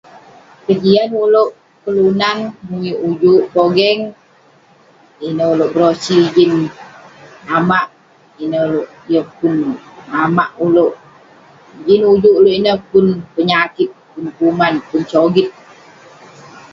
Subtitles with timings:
[0.65, 1.49] kejian ulouk
[1.83, 3.99] kelunan muwik ujuk pogeng,
[5.27, 6.53] ineh ulouk berosi jin
[7.55, 7.85] amak,
[8.35, 9.55] jin ineh ulouk yeng pun
[10.23, 10.93] amak ulouk,
[11.85, 15.47] jin ujuk ulouk ineh pun penyakit, pun kuman pun sogit,